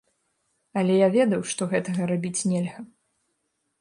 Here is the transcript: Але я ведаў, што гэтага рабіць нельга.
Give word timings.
Але 0.81 0.93
я 1.01 1.09
ведаў, 1.17 1.41
што 1.53 1.69
гэтага 1.73 2.01
рабіць 2.13 2.45
нельга. 2.55 2.81